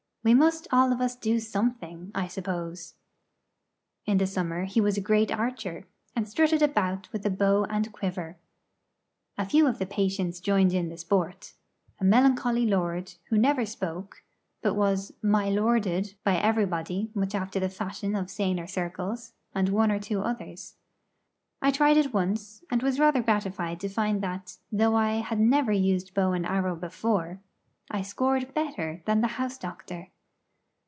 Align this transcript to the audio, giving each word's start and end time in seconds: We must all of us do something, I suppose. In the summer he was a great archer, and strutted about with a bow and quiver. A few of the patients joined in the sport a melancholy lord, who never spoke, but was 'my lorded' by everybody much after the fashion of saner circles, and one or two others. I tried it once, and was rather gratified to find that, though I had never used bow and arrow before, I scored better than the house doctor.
We 0.23 0.35
must 0.35 0.67
all 0.71 0.93
of 0.93 1.01
us 1.01 1.15
do 1.15 1.39
something, 1.39 2.11
I 2.13 2.27
suppose. 2.27 2.93
In 4.05 4.19
the 4.19 4.27
summer 4.27 4.65
he 4.65 4.79
was 4.79 4.95
a 4.95 5.01
great 5.01 5.31
archer, 5.31 5.87
and 6.15 6.29
strutted 6.29 6.61
about 6.61 7.11
with 7.11 7.25
a 7.25 7.31
bow 7.31 7.63
and 7.67 7.91
quiver. 7.91 8.37
A 9.35 9.47
few 9.47 9.65
of 9.65 9.79
the 9.79 9.87
patients 9.87 10.39
joined 10.39 10.73
in 10.73 10.89
the 10.89 10.97
sport 10.97 11.55
a 11.99 12.03
melancholy 12.03 12.67
lord, 12.67 13.15
who 13.29 13.37
never 13.39 13.65
spoke, 13.65 14.21
but 14.61 14.75
was 14.75 15.11
'my 15.23 15.49
lorded' 15.49 16.13
by 16.23 16.37
everybody 16.37 17.09
much 17.15 17.33
after 17.33 17.59
the 17.59 17.67
fashion 17.67 18.15
of 18.15 18.29
saner 18.29 18.67
circles, 18.67 19.33
and 19.55 19.69
one 19.69 19.91
or 19.91 19.99
two 19.99 20.21
others. 20.21 20.75
I 21.63 21.71
tried 21.71 21.97
it 21.97 22.13
once, 22.13 22.63
and 22.69 22.83
was 22.83 22.99
rather 22.99 23.23
gratified 23.23 23.79
to 23.79 23.89
find 23.89 24.21
that, 24.21 24.57
though 24.71 24.93
I 24.95 25.13
had 25.13 25.39
never 25.39 25.71
used 25.71 26.13
bow 26.13 26.33
and 26.33 26.45
arrow 26.45 26.75
before, 26.75 27.41
I 27.93 28.03
scored 28.03 28.53
better 28.53 29.01
than 29.03 29.19
the 29.19 29.27
house 29.35 29.57
doctor. 29.57 30.07